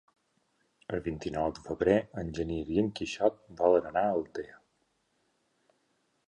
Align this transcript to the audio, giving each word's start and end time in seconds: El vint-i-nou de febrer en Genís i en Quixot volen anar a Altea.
El 0.95 1.01
vint-i-nou 1.07 1.51
de 1.57 1.65
febrer 1.67 1.97
en 2.21 2.31
Genís 2.37 2.71
i 2.77 2.81
en 2.85 2.89
Quixot 3.01 3.37
volen 3.61 3.87
anar 3.91 4.05
a 4.07 4.17
Altea. 4.17 4.59